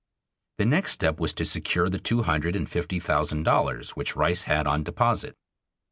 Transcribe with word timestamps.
The 0.57 0.65
next 0.65 0.93
step 0.93 1.19
was 1.19 1.31
to 1.33 1.45
secure 1.45 1.87
the 1.87 1.99
two 1.99 2.23
hundred 2.23 2.55
and 2.55 2.67
fifty 2.67 2.99
thousand 2.99 3.43
dollars 3.43 3.91
which 3.91 4.15
Rice 4.15 4.41
had 4.49 4.65
on 4.65 4.81
deposit. 4.81 5.35